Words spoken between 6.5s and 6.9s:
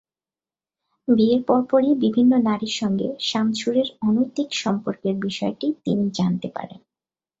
পারেন।